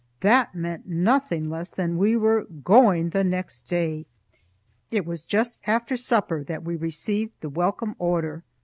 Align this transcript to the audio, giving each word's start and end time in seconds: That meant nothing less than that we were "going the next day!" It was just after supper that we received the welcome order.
That 0.21 0.55
meant 0.55 0.87
nothing 0.87 1.47
less 1.47 1.69
than 1.69 1.91
that 1.91 1.97
we 1.99 2.15
were 2.15 2.45
"going 2.63 3.11
the 3.11 3.23
next 3.23 3.67
day!" 3.69 4.07
It 4.91 5.05
was 5.05 5.25
just 5.25 5.59
after 5.67 5.95
supper 5.95 6.43
that 6.43 6.63
we 6.63 6.75
received 6.75 7.33
the 7.41 7.49
welcome 7.49 7.95
order. 7.99 8.43